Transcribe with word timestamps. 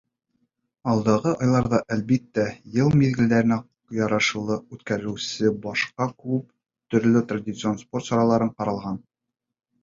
Алдағы 0.91 1.33
айҙарҙа, 1.47 1.81
әлбиттә, 1.95 2.45
йыл 2.77 2.89
миҙгелдәренә 3.01 3.57
ярашлы 3.97 4.57
үткәрелеүсе 4.77 5.53
башҡа 5.67 6.09
күп 6.25 6.49
төрлө 6.95 7.23
традицион 7.35 7.79
спорт 7.85 8.09
саралары 8.11 8.51
ҡаралған. 8.57 8.99